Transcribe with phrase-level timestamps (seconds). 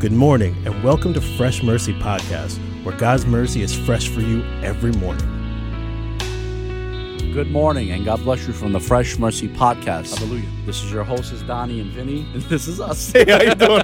[0.00, 4.42] Good morning, and welcome to Fresh Mercy Podcast, where God's mercy is fresh for you
[4.62, 5.26] every morning.
[7.34, 10.16] Good morning, and God bless you from the Fresh Mercy Podcast.
[10.18, 10.48] Hallelujah.
[10.64, 13.12] This is your hosts, Donny and Vinny, and this is us.
[13.12, 13.82] Hey, how you doing?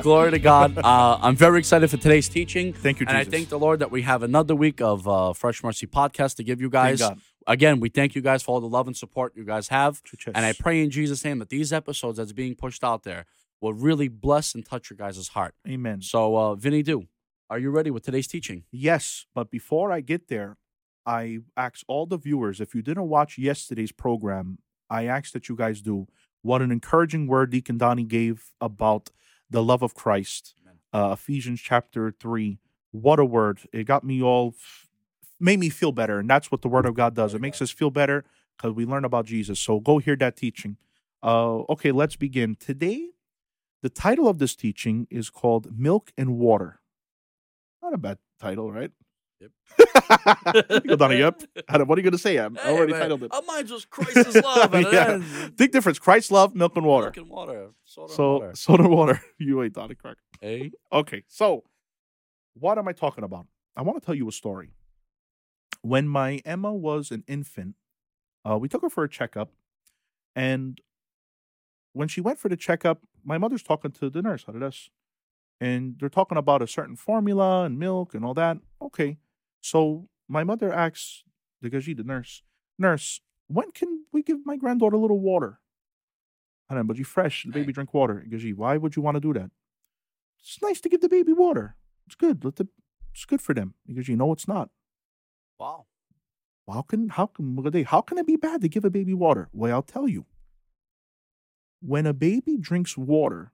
[0.02, 0.78] Glory to God.
[0.78, 2.72] Uh, I'm very excited for today's teaching.
[2.72, 5.64] Thank you, And I thank the Lord that we have another week of uh, Fresh
[5.64, 7.00] Mercy Podcast to give you guys.
[7.00, 7.20] God.
[7.48, 10.00] Again, we thank you guys for all the love and support you guys have.
[10.04, 10.30] Chuches.
[10.36, 13.26] And I pray in Jesus' name that these episodes that's being pushed out there
[13.60, 15.54] will really bless and touch your guys' heart.
[15.66, 16.02] Amen.
[16.02, 17.04] So, uh, Vinny, do
[17.50, 18.64] are you ready with today's teaching?
[18.70, 20.58] Yes, but before I get there,
[21.06, 24.58] I ask all the viewers if you didn't watch yesterday's program,
[24.90, 26.08] I ask that you guys do.
[26.42, 29.08] What an encouraging word Deacon Donny gave about
[29.48, 30.54] the love of Christ.
[30.92, 32.58] Uh, Ephesians chapter 3.
[32.90, 33.60] What a word.
[33.72, 34.88] It got me all, f-
[35.40, 36.18] made me feel better.
[36.18, 37.34] And that's what the word of God does.
[37.34, 38.24] It makes us feel better
[38.56, 39.58] because we learn about Jesus.
[39.58, 40.76] So go hear that teaching.
[41.22, 42.54] Uh, okay, let's begin.
[42.54, 43.10] Today,
[43.82, 46.80] the title of this teaching is called Milk and Water.
[47.82, 48.90] Not a bad title, right?
[49.40, 50.84] Yep.
[50.86, 51.42] go down a yep.
[51.68, 52.38] What are you going to say?
[52.38, 53.32] I'm- I Hey, already man, titled it.
[53.32, 54.74] uh, mine's just Christ's love.
[54.92, 55.20] Yeah.
[55.56, 55.98] Big difference.
[56.00, 57.06] Christ love, milk and water.
[57.06, 57.70] Milk and water.
[57.84, 58.52] Soda and So, water.
[58.56, 59.22] soda and water.
[59.38, 60.20] You ain't Donnie correct.
[60.40, 60.72] Hey.
[60.92, 61.62] Okay, so
[62.54, 63.46] what am I talking about?
[63.76, 64.70] I want to tell you a story.
[65.82, 67.76] When my Emma was an infant,
[68.44, 69.52] uh, we took her for a checkup,
[70.34, 70.80] and
[71.98, 74.88] when she went for the checkup, my mother's talking to the nurse, us,
[75.60, 78.58] and they're talking about a certain formula and milk and all that.
[78.80, 79.18] Okay,
[79.60, 81.24] so my mother asks
[81.60, 82.44] the gaji, the nurse,
[82.78, 85.58] nurse, when can we give my granddaughter a little water?
[86.70, 88.24] I don't know, but you fresh, the baby drink water.
[88.30, 89.50] Gaji, why would you want to do that?
[90.38, 91.74] It's nice to give the baby water.
[92.06, 92.44] It's good.
[92.44, 92.68] Let the
[93.12, 94.70] it's good for them because you know it's not.
[95.58, 95.86] Wow.
[96.72, 99.48] How can how can how can it be bad to give a baby water?
[99.52, 100.26] Well, I'll tell you.
[101.80, 103.52] When a baby drinks water,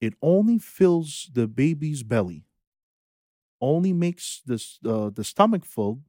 [0.00, 2.44] it only fills the baby's belly,
[3.60, 6.02] only makes this uh, the stomach full,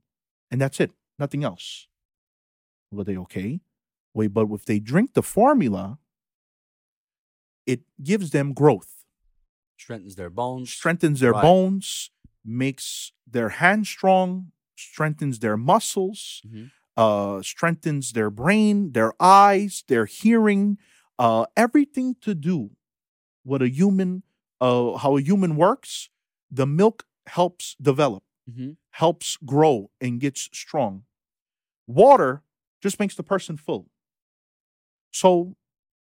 [0.52, 0.92] and that's it.
[1.20, 1.88] Nothing else.
[2.92, 3.62] Were they okay?
[4.14, 6.00] Wait, but if they drink the formula,
[7.66, 9.04] it gives them growth
[9.78, 10.72] Strengthens their bones.
[10.72, 11.42] strengthens their Right.
[11.42, 12.10] bones,
[12.44, 16.72] makes their hands strong, strengthens their muscles, Mhm.
[16.96, 20.78] uh, strengthens their brain, their eyes, their hearing,
[21.20, 22.72] uh, everything to do
[23.46, 24.24] with a human,
[24.62, 26.10] uh, how a human works.
[26.52, 31.04] The milk helps develop, hmm helps grow, and gets strong.
[31.88, 32.44] Water
[32.82, 33.88] just makes the person full.
[35.12, 35.56] So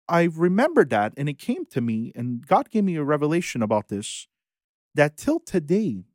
[0.08, 3.90] I remembered that, and it came to me, and God gave me a revelation about
[3.90, 4.28] this
[4.96, 6.06] that till today,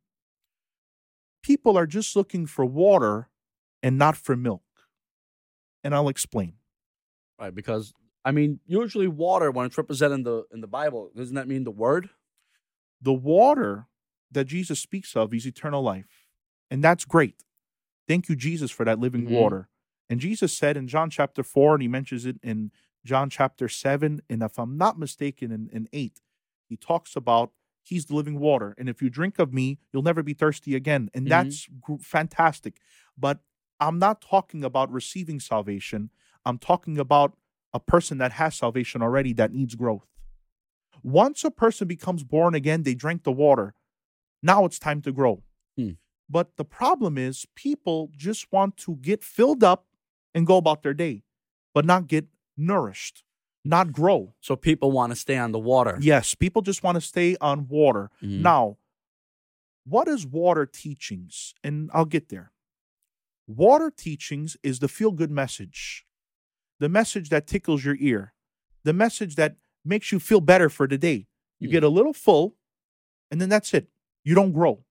[1.43, 3.29] people are just looking for water
[3.83, 4.63] and not for milk.
[5.83, 6.53] And I'll explain.
[7.39, 7.93] Right, because
[8.23, 11.63] I mean, usually water when it's represented in the in the Bible, doesn't that mean
[11.63, 12.09] the word?
[13.01, 13.87] The water
[14.31, 16.27] that Jesus speaks of is eternal life,
[16.69, 17.43] and that's great.
[18.07, 19.31] Thank you, Jesus, for that living Mhm.
[19.31, 19.69] water.
[20.09, 22.71] And Jesus said in John chapter 4, and he mentions it in
[23.05, 26.21] John chapter 7, and if I'm not mistaken, in, in 8,
[26.67, 27.53] he talks about
[27.83, 28.75] he's the living water.
[28.77, 31.09] And if you drink of me, you'll never be thirsty again.
[31.13, 31.29] And Mhm.
[31.29, 32.79] that's gr- fantastic.
[33.17, 33.39] But
[33.79, 36.11] I'm not talking about receiving salvation.
[36.45, 37.37] I'm talking about
[37.73, 40.07] a person that has salvation already that needs growth.
[41.03, 43.73] Once a person becomes born again, they drank the water.
[44.43, 45.43] Now it's time to grow.
[45.77, 45.91] Hmm.
[46.29, 49.85] But the problem is, people just want to get filled up
[50.33, 51.23] and go about their day,
[51.73, 53.23] but not get nourished,
[53.65, 54.33] not grow.
[54.39, 55.97] So people want to stay on the water.
[56.01, 58.09] Yes, people just want to stay on water.
[58.21, 58.41] Mhm.
[58.41, 58.77] Now,
[59.83, 61.53] what is water teachings?
[61.63, 62.51] And I'll get there.
[63.47, 66.05] Water teachings is the feel good message,
[66.81, 68.33] the message that tickles your ear,
[68.83, 69.55] the message that
[69.85, 71.27] makes you feel better for the day.
[71.59, 71.73] You Hmm.
[71.73, 72.57] get a little full,
[73.29, 73.87] and then that's it.
[74.23, 74.83] You don't grow.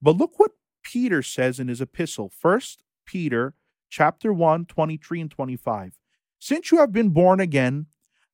[0.00, 2.28] But look what Peter says in his epistle.
[2.28, 3.54] First Peter
[3.88, 5.98] chapter 1, 23 and 25.
[6.38, 7.86] Since you have been born again,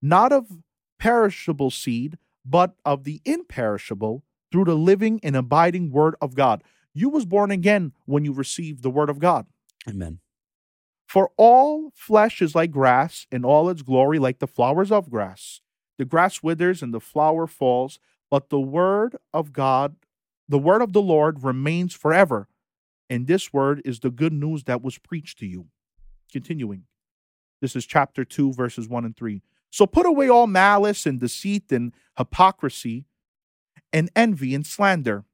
[0.03, 0.63] not of
[0.99, 6.63] perishable seed, but of the imperishable, through the living and abiding word of God.
[6.93, 9.47] You was born again when you received the word of God.
[9.89, 10.21] Amen.
[11.13, 15.61] For all flesh is like grass, and all its glory like the flowers of grass.
[15.99, 17.99] The grass withers and the flower falls,
[18.31, 19.97] but the word of God,
[20.49, 22.49] the word of the Lord remains forever.
[23.11, 25.67] And this word is the good news that was preached to you.
[26.33, 26.85] Continuing.
[27.61, 29.43] This is chapter 2, verses 1 and 3.
[29.71, 33.05] So put away all malice and deceit and hypocrisy
[33.93, 35.27] and envy and slander.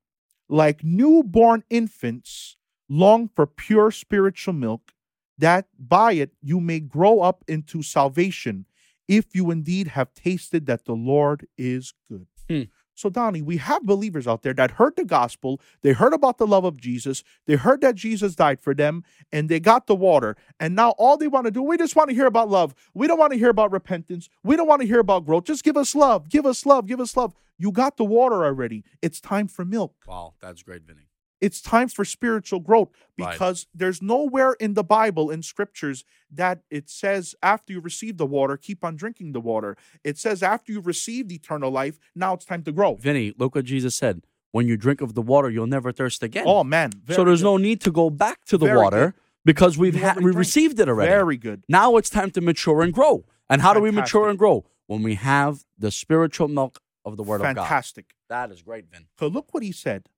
[0.48, 2.56] Like newborn infants,
[2.88, 4.92] long for pure spiritual milk,
[5.38, 8.66] that by it you may grow up into salvation,
[9.06, 12.26] if you indeed have tasted that the Lord is good.
[12.48, 12.62] Hmm.
[12.98, 16.48] So, Donny, we have believers out there that heard the gospel, they heard about the
[16.48, 20.36] love of Jesus, they heard that Jesus died for them, and they got the water.
[20.58, 22.74] And now all they want to do, we just want to hear about love.
[22.94, 24.28] We don't want to hear about repentance.
[24.42, 25.44] We don't want to hear about growth.
[25.44, 27.34] Just give us love, give us love, give us love.
[27.56, 28.82] You got the water already.
[29.00, 29.94] It's time for milk.
[30.06, 31.07] Wow, that's great, Vinny.
[31.40, 32.88] It's time for spiritual growth
[33.18, 33.32] Right.
[33.32, 38.26] because there's nowhere in the Bible, in scriptures, that it says after you receive the
[38.26, 39.76] water, keep on drinking the water.
[40.04, 42.96] It says after you've received eternal life, now it's time to grow.
[42.96, 44.22] Vinny, look what Jesus said.
[44.50, 46.44] When you drink of the water, you'll never thirst again.
[46.46, 46.90] Oh, man.
[47.10, 47.46] so there's good.
[47.48, 49.14] no need to go back to the Very water
[49.44, 51.10] because we've You ha- we received it already.
[51.10, 51.64] Very good.
[51.68, 53.24] Now it's time to mature and grow.
[53.50, 54.64] And how do we mature and grow?
[54.86, 57.56] When we have the spiritual milk of the Word of God.
[57.56, 58.14] Fantastic.
[58.28, 59.06] That is great, Vin.
[59.18, 60.08] So look what he said.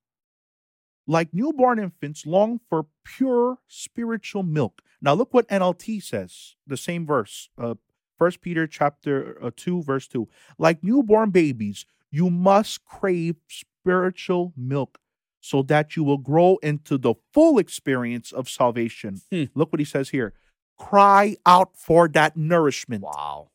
[1.11, 4.81] Like newborn infants long for pure spiritual milk.
[5.03, 6.55] Now look what NLT says.
[6.67, 7.49] The same verse.
[7.59, 7.75] Uh,
[8.17, 10.29] First Peter chapter uh, two, verse two.
[10.59, 14.99] Like newborn babies, you must crave spiritual milk,
[15.41, 19.23] so that you will grow into the full experience of salvation.
[19.33, 19.45] Hmm.
[19.55, 20.35] Look what he says here.
[20.79, 23.03] Cry out for that nourishment.
[23.03, 23.51] Wow.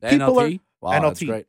[0.00, 0.60] The People are- NLT?
[0.80, 1.26] wow, that's NLT.
[1.26, 1.46] great.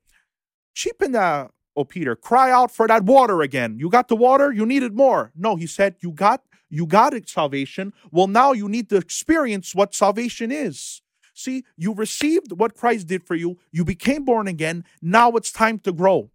[0.75, 3.77] cheapen that, oh Peter, cry out for that water again.
[3.79, 5.31] You got the water, you needed more.
[5.35, 7.93] No, he said, you got you got it, salvation.
[8.11, 11.01] Well, now you need to experience what salvation is.
[11.33, 13.57] See, you received what Christ did for you.
[13.71, 14.83] You became born again.
[15.01, 16.31] Now it's time to grow.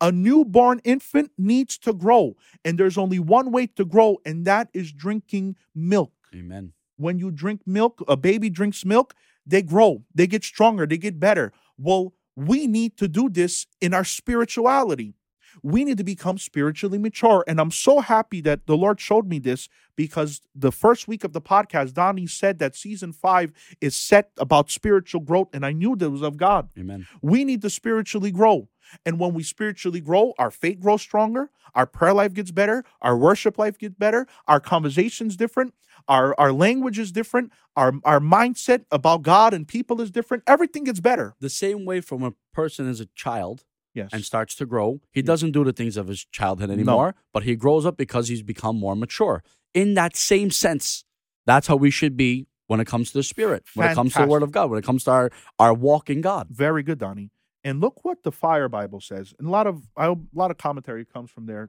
[0.00, 2.34] A newborn infant needs to grow,
[2.64, 6.72] and there's only one way to grow, and that is drinking milk Amen.
[6.96, 9.14] when you drink milk, a baby drinks milk,
[9.46, 11.52] they grow, they get stronger, they get better.
[11.78, 15.14] Well, we need to do this in our spirituality.
[15.62, 17.44] We need to become spiritually mature.
[17.46, 21.34] And I'm so happy that the Lord showed me this because the first week of
[21.34, 25.48] the podcast, Donny said that season five is set about spiritual growth.
[25.52, 26.70] And I knew that was of God.
[26.78, 27.06] Amen.
[27.20, 28.68] We need to spiritually grow.
[29.04, 33.16] And when we spiritually grow, our faith grows stronger, our prayer life gets better, our
[33.16, 35.72] worship life gets better, our conversations different,
[36.08, 40.42] our, our language is different, our, our mindset about God and people is different.
[40.46, 41.34] Everything gets better.
[41.40, 43.64] The same way from a person as a child
[43.94, 44.08] Yes.
[44.12, 47.54] and starts to grow, he doesn't do the things of his childhood anymore, but he
[47.56, 49.42] grows up because he's become more mature.
[49.74, 51.04] In that same sense,
[51.44, 54.20] that's how we should be when it comes to the Spirit, when it comes to
[54.22, 56.46] the Word of God, when it comes to our, our walk in God.
[56.50, 57.32] Very good, Donny.
[57.64, 59.34] And look what the Fire Bible says.
[59.38, 61.68] And a lot of I, a lot of commentary comes from there.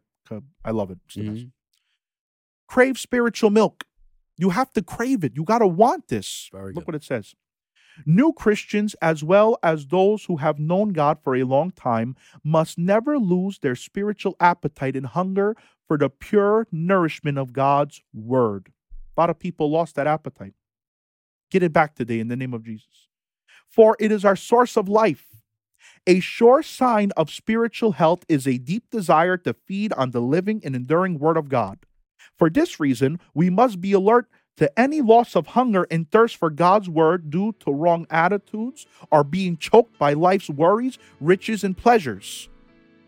[0.64, 1.00] I love it.
[1.08, 1.42] It's the best.
[1.44, 1.52] Mhm.
[2.68, 3.84] Crave spiritual milk.
[4.38, 5.36] You have to crave it.
[5.36, 6.50] You got to want this.
[6.52, 6.88] Very Look good.
[6.88, 7.36] what it says.
[8.06, 12.78] New Christians, as well as those who have known God for a long time, must
[12.78, 15.56] never lose their spiritual appetite and hunger
[15.88, 18.72] for the pure nourishment of God's word.
[19.16, 20.54] A lot of people lost that appetite.
[21.52, 23.10] Get it back today in the name of Jesus.
[23.68, 25.28] For it is our source of life.
[26.08, 30.62] A sure sign of spiritual health is a deep desire to feed on the living
[30.66, 31.80] and enduring Word of God.
[32.38, 34.28] For this reason, we must be alert
[34.58, 39.24] to any loss of hunger and thirst for God's Word due to wrong attitudes or
[39.24, 42.50] being choked by life's worries, riches, and pleasures.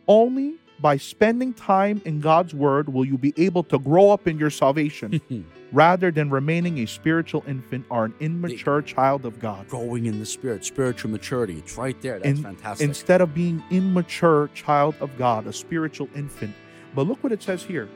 [0.07, 4.37] Only by spending time in God's Word will you be able to grow up in
[4.37, 9.67] your salvation rather than remaining a spiritual infant or an immature child of God.
[9.69, 11.59] Growing in the Spirit, spiritual maturity.
[11.59, 12.19] It's right there.
[12.19, 12.87] That's In- fantastic.
[12.87, 16.53] instead of being immature child of God, a spiritual infant.
[16.93, 17.87] But look what it says here.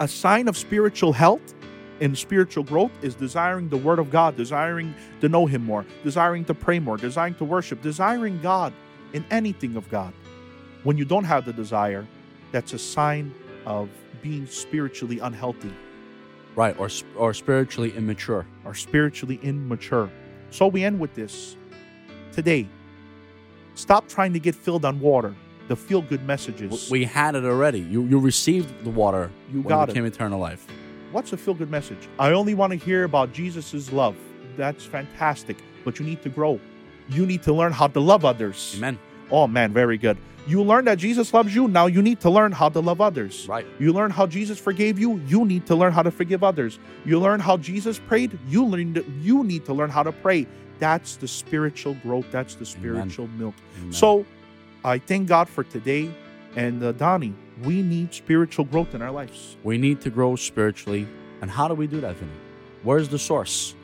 [0.00, 1.54] A sign of spiritual health
[2.00, 6.44] and spiritual growth is desiring the word of God, desiring to know him more, desiring
[6.46, 8.72] to pray more, desiring to worship, desiring God
[9.12, 10.12] in anything of God.
[10.82, 12.06] When you don't have the desire,
[12.52, 13.34] that's a sign
[13.64, 13.88] of
[14.22, 15.72] being spiritually unhealthy
[16.56, 16.76] right.
[16.78, 18.44] Or, or spiritually immature.
[18.64, 20.10] or spiritually immature.
[20.50, 21.56] So we end with this.
[22.32, 22.68] Today,
[23.74, 25.34] stop trying to get filled on water,
[25.68, 26.90] the feel good messages.
[26.90, 27.80] We had it already.
[27.80, 29.30] You you received the water.
[29.52, 30.66] You got it became eternal life.
[31.12, 32.08] What's a feel good message?
[32.18, 34.16] I only want to hear about Jesus' love.
[34.56, 36.60] That's fantastic, but you need to grow.
[37.08, 38.74] You need to learn how to love others.
[38.76, 38.98] Amen.
[39.30, 40.18] Oh man, very good.
[40.46, 41.66] You learn that Jesus loves you.
[41.66, 43.48] Now you need to learn how to love others.
[43.48, 43.66] Right.
[43.80, 45.20] You learn how Jesus forgave you.
[45.26, 46.78] You need to learn how to forgive others.
[47.04, 48.38] You learn how Jesus prayed.
[48.48, 48.94] You learn.
[49.20, 50.46] You need to learn how to pray.
[50.78, 52.26] That's the spiritual growth.
[52.30, 53.54] That's the spiritual milk.
[53.78, 53.92] Amen.
[53.92, 54.24] So,
[54.86, 56.14] I thank God for today.
[56.54, 59.56] And uh, Donny, we need spiritual growth in our lives.
[59.64, 61.08] we need to grow spiritually.
[61.42, 62.30] And how do we do that, Vinny?
[62.84, 63.74] Where's the source?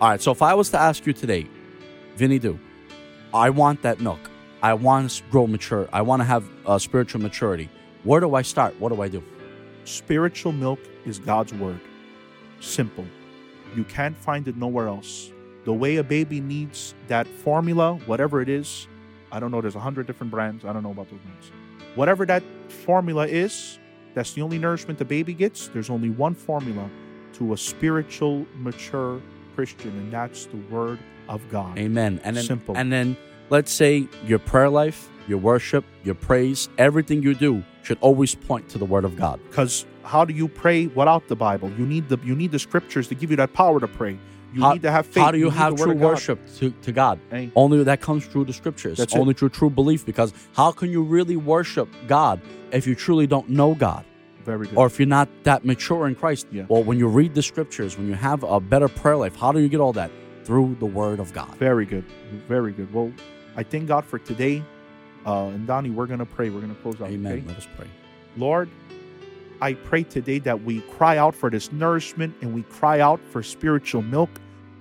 [0.00, 0.22] All right.
[0.22, 1.48] So if I was to ask you today,
[2.14, 2.60] Vinny, do
[3.34, 4.20] I want that milk?
[4.62, 5.88] I want to grow mature.
[5.92, 7.68] I want to have uh, spiritual maturity.
[8.04, 8.78] Where do I start?
[8.78, 9.24] What do I do?
[9.84, 11.80] Spiritual milk is God's word.
[12.60, 13.04] Simple.
[13.74, 15.32] You can't find it nowhere else.
[15.64, 18.86] The way a baby needs that formula, whatever it is,
[19.36, 19.60] I don't know.
[19.60, 20.64] There's a hundred different brands.
[20.64, 21.50] I don't know about those brands.
[21.94, 23.78] Whatever that formula is,
[24.14, 25.68] that's the only nourishment the baby gets.
[25.68, 26.88] There's only one formula
[27.34, 29.20] to a spiritual, mature
[29.54, 31.78] Christian, and that's the Word of God.
[31.78, 32.18] Amen.
[32.24, 32.78] And then, Simple.
[32.78, 33.14] And then
[33.50, 38.70] let's say your prayer life, your worship, your praise, everything you do should always point
[38.70, 39.38] to the Word of God.
[39.50, 41.70] Because how do you pray without the Bible?
[41.78, 44.18] You need the you need the scriptures to give you that power to pray.
[44.56, 45.22] You how, need to have faith.
[45.22, 47.20] How do you, need have true worship to, to God?
[47.30, 47.52] Hey.
[47.54, 48.96] Only that comes through the scriptures.
[48.96, 49.18] That's it.
[49.18, 50.06] Only through true belief.
[50.06, 52.40] Because how can you really worship God
[52.72, 54.06] if you truly don't know God?
[54.46, 54.78] Very good.
[54.78, 56.46] Or if you're not that mature in Christ?
[56.50, 56.64] Yeah.
[56.68, 59.60] Well, when you read the scriptures, when you have a better prayer life, how do
[59.60, 60.10] you get all that?
[60.44, 61.54] Through the Word of God.
[61.56, 62.04] Very good.
[62.48, 62.90] Very good.
[62.94, 63.12] Well,
[63.56, 64.62] I thank God for today.
[65.26, 66.48] Uh, and Donny, we're going to pray.
[66.48, 67.10] We're going to close out.
[67.10, 67.32] Amen.
[67.32, 67.46] okay?
[67.46, 67.88] Let us pray.
[68.38, 68.70] Lord,
[69.60, 73.42] I pray today that we cry out for this nourishment and we cry out for
[73.42, 74.30] spiritual milk.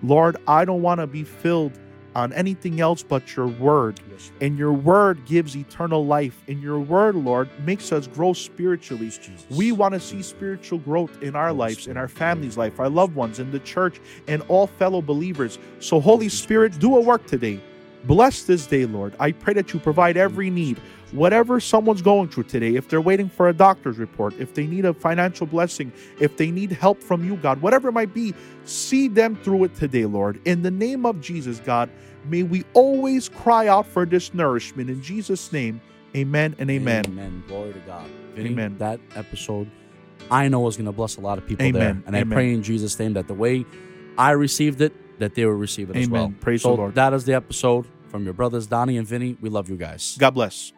[0.03, 1.79] Lord, I don't want to be filled
[2.15, 3.99] on anything else but your word.
[4.39, 6.41] And your word gives eternal life.
[6.47, 9.11] And your word, Lord, makes us grow spiritually.
[9.49, 13.15] We want to see spiritual growth in our lives, in our family's life, our loved
[13.15, 15.59] ones, in the church, and all fellow believers.
[15.79, 17.61] So, Holy Spirit, do a work today.
[18.05, 19.15] Bless this day, Lord.
[19.19, 20.77] I pray that you provide every need,
[21.11, 22.75] whatever someone's going through today.
[22.75, 26.51] If they're waiting for a doctor's report, if they need a financial blessing, if they
[26.51, 28.35] need help from you, God, whatever it might be,
[28.65, 30.39] see them through it today, Lord.
[30.45, 31.89] In the name of Jesus, God,
[32.25, 34.89] may we always cry out for this nourishment.
[34.89, 35.81] In Jesus' name,
[36.15, 37.05] amen and amen.
[37.07, 37.43] Amen.
[37.47, 38.07] Glory to God.
[38.35, 38.77] Vinny, Amen.
[38.77, 39.71] That episode,
[40.29, 41.81] I know is going to bless a lot of people there.
[41.81, 42.03] Amen.
[42.05, 42.33] And Amen.
[42.33, 43.65] I pray in Jesus' name that the way
[44.17, 46.33] I received it, that they will receive it as well.
[46.41, 46.95] Praise so the Lord.
[46.95, 49.35] that is the episode from your brothers Donny and Vinny.
[49.41, 50.15] We love you guys.
[50.17, 50.71] God bless.